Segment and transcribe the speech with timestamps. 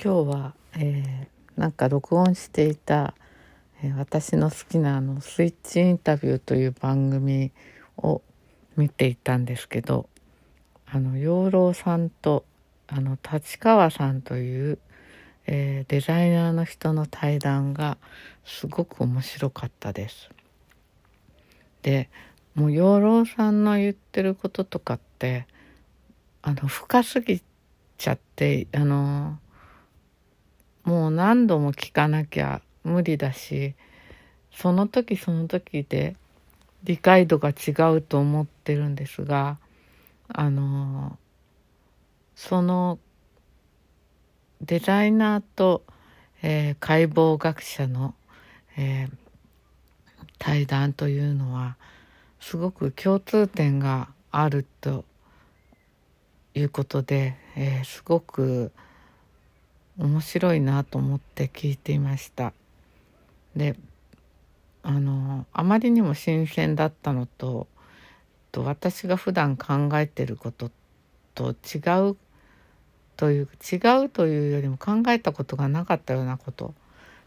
[0.00, 3.14] 今日は、えー、なんか録音していた、
[3.82, 7.50] えー、私の好きなあのスイッチインタビューという番組
[7.96, 8.22] を
[8.76, 10.08] 見ていたんですけど
[10.86, 12.44] あの養老さんと
[12.86, 14.78] あの立川さんという、
[15.48, 17.98] えー、デザイナーの人の対談が
[18.44, 20.30] すごく面白かったです。
[21.82, 22.08] で
[22.54, 25.48] もう養老さんの言ってることとかって
[26.42, 27.42] あの深すぎ
[27.98, 29.40] ちゃってあの
[30.88, 33.74] もう何度も聞かなきゃ無理だし
[34.50, 36.16] その時その時で
[36.82, 39.58] 理解度が違うと思ってるんですが
[40.28, 41.18] あの
[42.34, 42.98] その
[44.62, 45.82] デザイナーと、
[46.40, 48.14] えー、解剖学者の、
[48.78, 49.10] えー、
[50.38, 51.76] 対談というのは
[52.40, 55.04] すごく共通点があると
[56.54, 58.72] いうことで、えー、すごく
[59.98, 62.52] 面白いなと思って聞いていました。
[63.56, 63.76] で
[64.82, 67.66] あのあまりにも新鮮だったのと
[68.52, 70.70] と私が普段考えてること
[71.34, 71.78] と違
[72.10, 72.16] う
[73.16, 76.74] という違うというよりも考えたことがなかったようなこと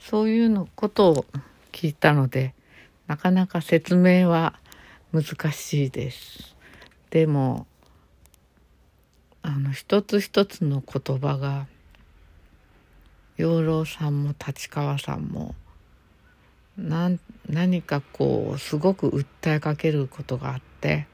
[0.00, 1.26] そういうのことを
[1.72, 2.54] 聞いたので
[3.06, 4.58] なかなか説明は
[5.12, 6.56] 難しいです。
[7.10, 7.66] でも
[9.42, 11.66] あの一つ一つの言葉が
[13.36, 15.54] 養老さんも立川さんも
[16.76, 17.18] 何
[17.48, 21.06] 何かこうすごく訴えかけることがあって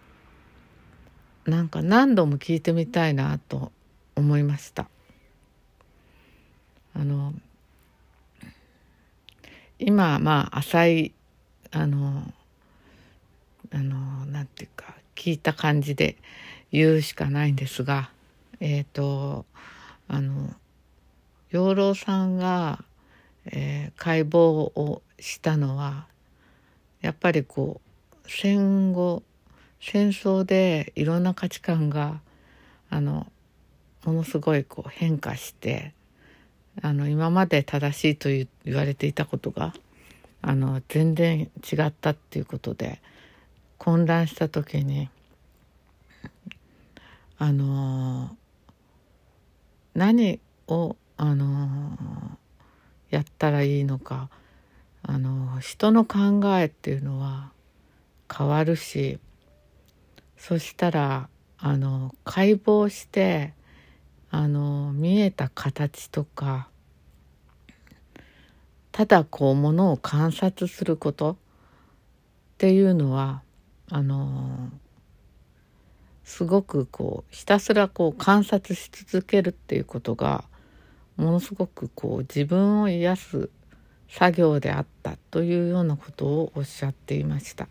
[1.47, 3.73] なんか何度も聞いてみたいなと
[4.17, 4.89] 思いました。
[6.95, 7.33] あの
[9.79, 11.15] 今まあ浅い
[11.71, 12.33] あの
[13.73, 16.17] あのなんていうか聞いた感じで
[16.73, 18.11] 言うしかないんですが
[18.61, 19.47] えっ、ー、と
[21.51, 22.85] 養老さんが、
[23.47, 26.07] えー、解剖をしたのは
[27.01, 29.23] やっぱりこう戦後
[29.81, 32.21] 戦争でいろんな価値観が
[32.91, 33.27] あの
[34.05, 35.95] ものすごいこう変化して
[36.83, 39.75] あの今まで正しいと言われていたことが
[40.43, 43.01] あの全然違ったっていうことで
[43.79, 45.09] 混乱した時に
[47.39, 48.37] あの
[49.95, 51.99] 何をあの
[53.11, 54.31] やったらいいのか。
[55.03, 57.53] あの人の考えっていうのは
[58.33, 59.19] 変わるし
[60.37, 63.55] そしたらあの解剖して
[64.31, 66.69] あの見えた形とか
[68.93, 71.37] ただこうものを観察することっ
[72.59, 73.43] ていうのは
[73.91, 74.69] あの
[76.25, 80.45] すごくこうひたすらこう観察し続けるっていうことが
[81.21, 83.51] ものすごくこう自分を癒す
[84.09, 87.69] 作業であったというようなことをおっしゃっていました。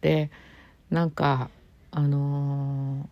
[0.00, 0.30] で
[0.90, 1.50] なんか
[1.90, 3.08] あの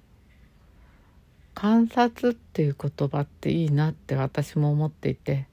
[1.54, 5.46] ー、観察っていう言葉っていいなって私も思っていて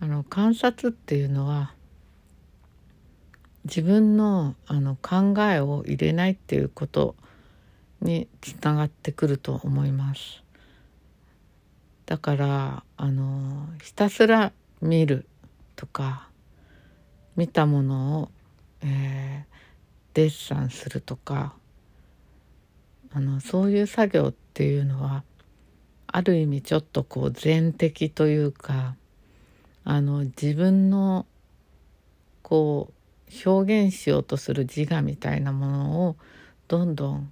[0.00, 1.74] あの観察っていうのは
[3.64, 7.14] 自分のあの考えを入れないっていうこと
[8.00, 10.47] につながってくると思います。
[12.08, 15.26] だからあのひたすら見る
[15.76, 16.26] とか
[17.36, 18.30] 見たものを、
[18.80, 19.54] えー、
[20.14, 21.52] デッサンするとか
[23.12, 25.22] あのそういう作業っていうのは
[26.06, 28.94] ある意味ちょっとこう全的というか
[29.84, 31.26] あの自分の
[32.40, 36.16] こう表現しようとする自我みたいなものを
[36.68, 37.30] どんどん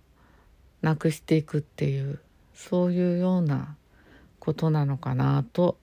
[0.83, 2.21] なくしていくっていう
[2.53, 3.75] そういうような
[4.47, 5.77] ことなのかなと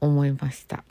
[0.00, 0.84] 思いました。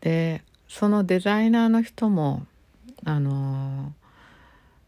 [0.00, 2.46] でそのデザイナーの人も
[3.04, 3.92] あの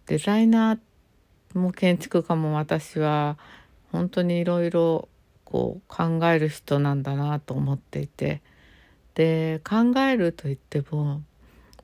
[0.06, 3.37] デザイナーも建築家も私は
[3.90, 5.10] 本当にいろいろ
[5.44, 8.40] こう考える人なんだなと思っていて
[9.14, 11.20] で考えるといっても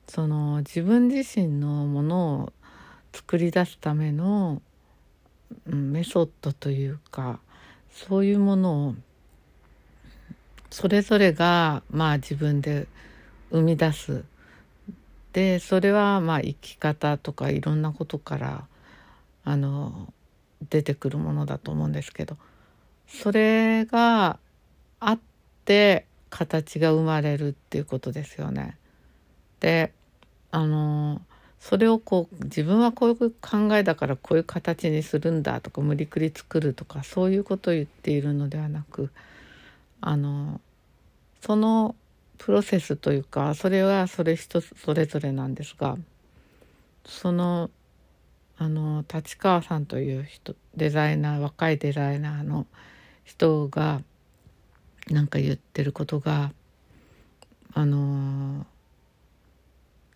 [0.07, 2.53] その自分自身のものを
[3.13, 4.59] 作り出すための、
[5.67, 7.39] うん、メソッドというか
[7.91, 8.95] そういうものを
[10.69, 12.87] それぞれがまあ自分で
[13.51, 14.23] 生み出す
[15.33, 18.67] でそれはまあ生き方とかいろんなことから
[19.43, 20.13] あの
[20.69, 22.37] 出てくるものだと思うんですけど
[23.07, 24.39] それが
[24.99, 25.19] あっ
[25.65, 28.77] て形が生まれるっていうことですよね。
[29.59, 29.93] で
[30.51, 31.21] あの
[31.59, 39.11] それをこう自分はこういう考えだからこういう形にするんだとか無理くり作るとかそういうことを言っているのではなく
[40.01, 40.61] あの
[41.41, 41.95] その
[42.37, 45.97] プロセスというかそれはそれ人それぞれなんですが
[47.05, 47.69] その
[48.57, 52.67] あの立川さんという人デザイナー若いデザイナーの
[53.23, 54.01] 人が
[55.09, 56.51] なんか言ってることが
[57.73, 58.65] あの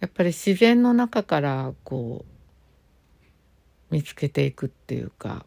[0.04, 2.26] やっぱり自然の中からこ
[3.90, 5.46] う見つけていくっていうか。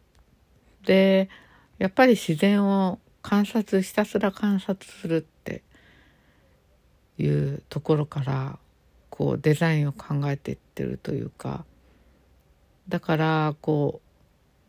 [0.83, 1.29] で
[1.77, 5.61] やっぱり自然を観察ひたすら観察するって
[7.19, 8.57] いうところから
[9.11, 11.63] こうデザインを考えていってるというか。
[12.89, 14.01] だからこ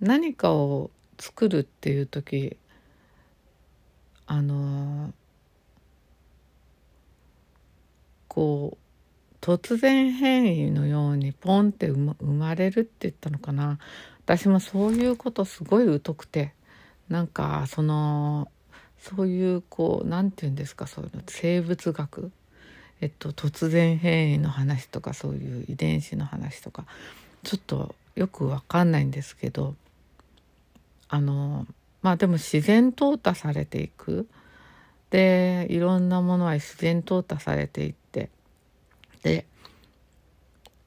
[0.02, 2.58] う何かを作るっていう時
[4.26, 5.14] あの
[8.29, 8.88] こう
[9.40, 13.79] 突然変異のようにポンって生まれるって言ったのかな。
[14.25, 16.52] 私もそういうことすごい疎くて
[17.08, 18.49] なんかその
[18.99, 22.31] そういうこう何て言うんですかそういうの生物学。
[23.00, 26.85] えっと突然変異の話とかそういう遺伝子の話とか
[27.44, 29.76] ちょっとよくわかんないんですけど
[31.08, 31.64] あの
[32.02, 34.29] まあでも自然淘汰されていく。
[35.11, 38.29] でいろんなものは自然淘汰されていって
[39.23, 39.47] で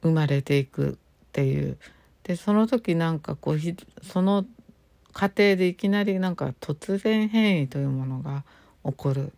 [0.01, 0.95] 生まれていくっ
[1.31, 1.77] ていう。
[2.23, 3.59] でその時なんかこう
[4.03, 4.45] その
[5.11, 8.43] 過程でいきなりなんか突然変異というものが
[8.85, 9.33] 起こる。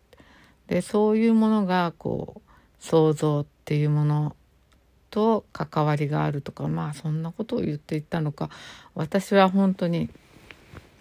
[0.66, 4.36] でそういうものがこう想像っていうもの
[5.10, 8.50] と関わりがあるとかまあそんなことを言っていったのか
[8.94, 10.10] 私は本当に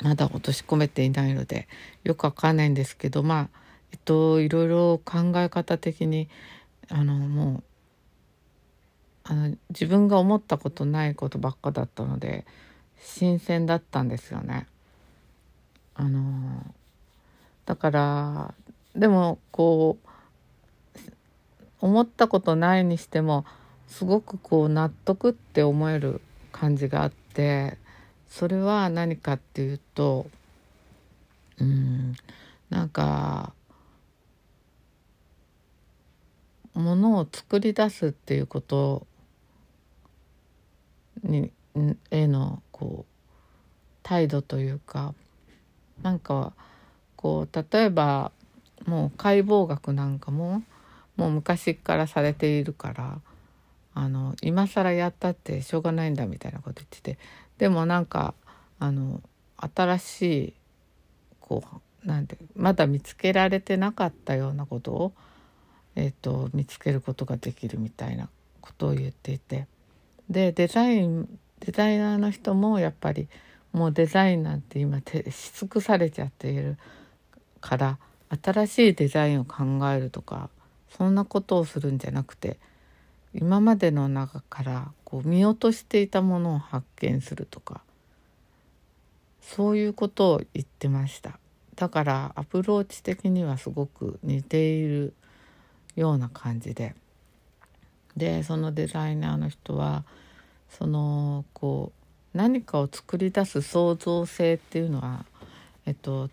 [0.01, 1.67] まだ落とし込めていないので
[2.03, 3.49] よくわかんないんですけどまあ
[3.91, 6.29] えっといろいろ考え方的に
[6.89, 7.63] あのもう
[9.25, 12.45] あの自分が思ったことないことばっかだったので
[12.99, 14.67] 新鮮だったんですよね。
[15.95, 16.65] あの
[17.65, 18.53] だから
[18.95, 20.09] でもこう
[21.79, 23.45] 思ったことないにしても
[23.87, 26.21] すごくこう納得って思える
[26.51, 27.77] 感じがあって
[28.29, 30.27] それは何かっていうと
[31.59, 32.15] うん
[32.69, 33.53] なんか
[36.73, 39.05] ものを作り出すっていうこと
[41.21, 41.51] に
[42.11, 43.13] へのこう
[44.03, 45.13] 態度というか
[46.01, 46.53] なんか
[47.15, 48.31] こう例えば
[48.85, 50.63] もう解剖学なんかも
[51.15, 53.21] もう昔からされているから
[53.93, 57.19] あの今更やったってしょうがないんだみたいなこと言ってて
[57.57, 58.33] でもなんか
[58.79, 59.21] あの
[59.57, 60.53] 新しい
[61.39, 61.63] こ
[62.03, 65.13] うなんてまだ見つけられてなかったようなことを
[65.95, 68.29] えーと、見つけることができるみたいな
[68.61, 69.67] ことを言っていて
[70.29, 73.27] でデザインデザイナーの人もやっぱり
[73.71, 76.77] もうデザインなんて今し尽くされちゃっている
[77.61, 77.97] から
[78.41, 80.49] 新しいデザインを考えるとか
[80.89, 82.59] そんなことをするんじゃなくて
[83.33, 87.81] 今までの中からこう見落としていたものを発見するとか
[89.41, 91.37] そういうことを言ってました。
[91.75, 95.13] だからアプローチ的にはすごく似ている
[95.95, 96.95] ような感じで。
[98.17, 100.03] でそのデザイナーの人は
[100.69, 101.91] そのこ
[102.33, 105.25] う何かを作り出す創造性っていうのは、
[105.85, 106.29] えっと、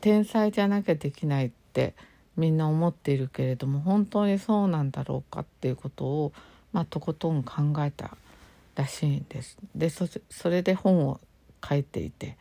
[0.00, 1.94] 天才じゃなきゃできないって
[2.36, 6.32] みんな思っているけれども本当にそうなんだろうかっていうことを、
[6.72, 8.16] まあ、とことん考えた
[8.76, 9.58] らしいんです。
[9.74, 10.08] でそ
[10.48, 11.20] れで本を
[11.68, 12.36] 書いていて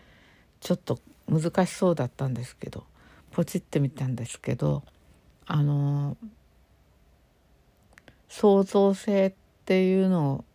[0.62, 2.84] ちょっと難しそうだったんですけど
[3.31, 4.84] ポチってみたんですけど
[5.46, 6.15] あの
[8.29, 9.33] 創造性っ
[9.65, 10.45] ていうの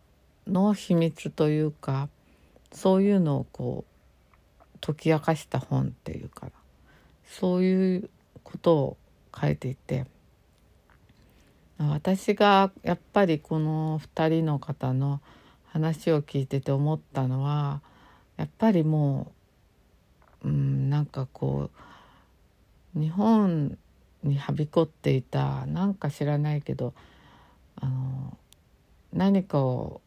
[0.47, 2.09] の秘密というか
[2.71, 6.47] そういうのをこう解き明かした本っていうか
[7.27, 8.09] そういう
[8.43, 8.97] ことを
[9.39, 10.05] 書いていて
[11.77, 15.19] 私がやっぱりこの2人の方の
[15.67, 17.81] 話を聞いてて思ったのは
[18.37, 19.31] やっぱりも
[20.43, 21.69] う、うん、なんかこ
[22.95, 23.77] う日本
[24.23, 26.93] にはびこっていたなんか知らないけど
[27.81, 28.37] あの
[29.13, 30.01] 何かを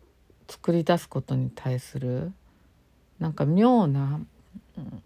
[0.48, 2.32] 作り出すことに対する
[3.18, 4.20] なんか妙な、
[4.76, 5.02] うん、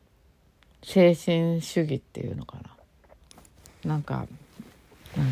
[0.83, 2.59] 精神主義っていうのか
[3.85, 4.27] ななんか
[5.17, 5.27] あの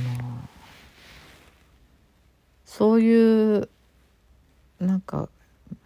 [2.64, 3.68] そういう
[4.80, 5.28] なんか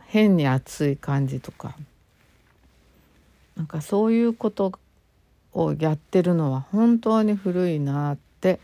[0.07, 1.77] 変に熱い感じとか
[3.57, 4.73] なんかそういうこと
[5.53, 8.59] をやってるのは本当に古いなって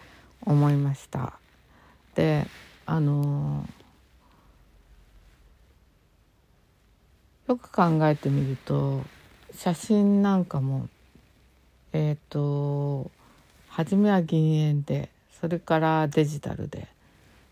[0.45, 1.35] 思いました。
[2.15, 2.47] で
[2.91, 3.65] あの
[7.47, 9.03] よく考えてみると
[9.55, 10.89] 写真なんかも
[11.93, 13.13] えっ、ー、と
[13.69, 15.09] 初めは銀塩で
[15.41, 16.89] それからデジタルで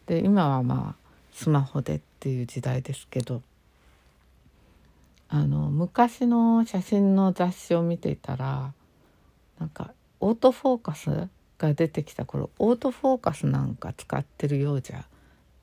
[0.07, 3.40] で今はまあスマホでっていう時代ですけど
[5.28, 8.73] あの昔の写真の雑誌を見ていたら
[9.61, 11.28] なんかオートフォーカス
[11.59, 15.04] が出てきた頃オートフォーカスなんか使ってるようじゃ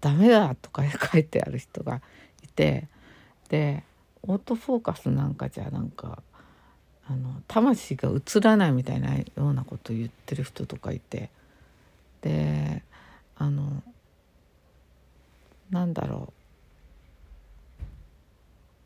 [0.05, 1.99] ダメだとか書いてある人が
[2.43, 2.87] いて
[3.49, 3.83] で
[4.21, 6.21] オートフォーカスなんかじゃなんか
[7.09, 11.31] あの魂が映らないみたいなようなことを言ってる人とかいて
[12.21, 12.83] で
[13.35, 13.81] あの
[15.71, 16.33] なんだろう。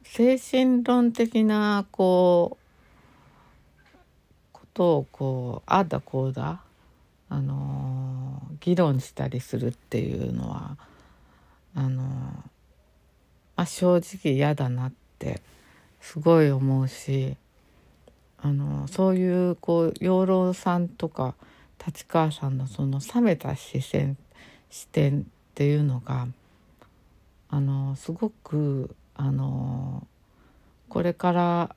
[0.05, 2.57] 精神論的なこ
[3.83, 3.87] う
[4.53, 6.61] ことをこうあだこうだ
[7.27, 10.77] あの議論したりするっていうのは
[11.79, 12.43] あの、
[13.55, 15.41] あ、正直嫌だなって
[16.01, 17.35] すごい思うし
[18.41, 21.35] あのそういうこう養老さんとか
[21.85, 24.17] 立川さんのその冷めた視線
[24.69, 25.23] 視点っ
[25.55, 26.27] ていうのが
[27.49, 30.07] あのすごくあの
[30.87, 31.75] これから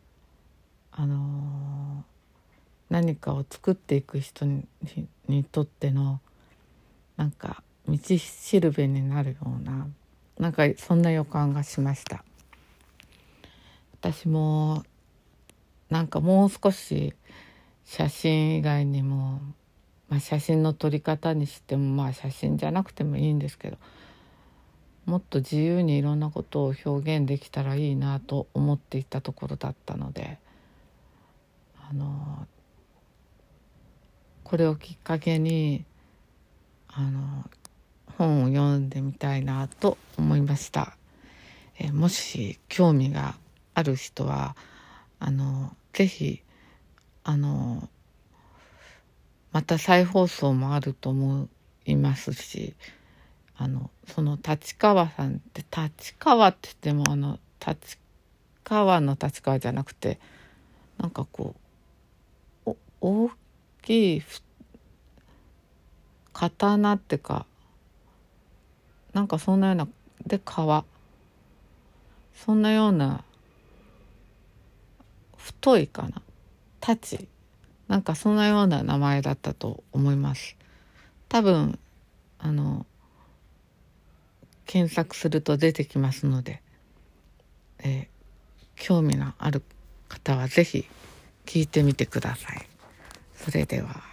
[0.92, 2.04] あの
[2.90, 4.66] 何かを作っていく人に
[5.28, 6.20] にとっての
[7.16, 9.88] なんか道しるべになるような
[10.38, 12.24] なんかそんな予感がしました。
[14.00, 14.82] 私も
[15.90, 17.14] なんかもう少し
[17.84, 19.40] 写真以外にも、
[20.08, 23.78] まあ、写真の撮り方にしてもまあ写真じゃなくてもいいんですけど
[25.04, 30.38] もっと自由にいろんなことを表現できたらいいなと思っていたところだったので
[31.90, 32.46] あの
[34.44, 35.84] これをきっかけに
[36.88, 37.44] あの
[38.18, 40.96] 本を読んでみたいなと思いました。
[41.78, 43.36] えもし興味が
[43.74, 44.56] ある人は
[45.18, 46.42] あのぜひ
[47.24, 47.88] あの
[49.52, 51.48] また再放送もあると思
[51.84, 52.74] いますし
[53.56, 57.98] あのその立川さんって立川って言ってもあの立
[58.64, 60.18] 川の立川じゃなくて
[60.98, 61.54] なんかこ
[62.66, 63.30] う大
[63.82, 64.22] きい
[66.32, 67.46] 刀ってか
[69.12, 69.88] なんかそんなような
[70.26, 70.84] で川
[72.34, 73.24] そんなような
[75.36, 76.22] 太いかな
[76.80, 77.22] 太刀
[77.88, 80.56] なんかそんなような名前だったと思います
[81.28, 81.78] 多分
[82.38, 82.86] あの
[84.66, 86.62] 検索すると出てきますので、
[87.80, 88.06] えー、
[88.76, 89.62] 興味のある
[90.08, 90.86] 方は是非
[91.44, 92.66] 聞いてみてください。
[93.34, 94.11] それでは。